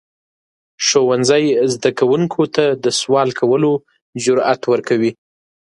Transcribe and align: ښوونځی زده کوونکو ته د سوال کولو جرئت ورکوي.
ښوونځی 0.85 1.43
زده 1.73 1.89
کوونکو 1.99 2.41
ته 2.55 2.65
د 2.83 2.85
سوال 2.99 3.29
کولو 3.39 3.71
جرئت 4.23 4.61
ورکوي. 4.71 5.11